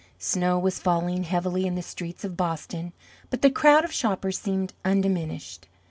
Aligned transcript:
Snow 0.17 0.57
was 0.57 0.79
falling 0.79 1.25
heavily 1.25 1.67
in 1.67 1.75
the 1.75 1.83
streets 1.83 2.23
of 2.23 2.35
Boston, 2.35 2.91
but 3.29 3.43
the 3.43 3.51
crowd 3.51 3.85
of 3.85 3.91
shoppers 3.93 4.39
seemed 4.39 4.73
undiminished. 4.83 5.67